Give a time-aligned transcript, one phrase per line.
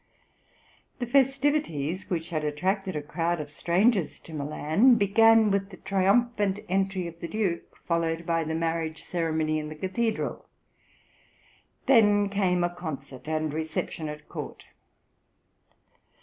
[0.97, 6.59] The festivities which had attracted a crowd of strangers to Milan began with the triumphant
[6.67, 10.49] entry of the Duke, followed by the marriage ceremony in the cathedral;
[11.85, 14.65] then came a concert and reception at court.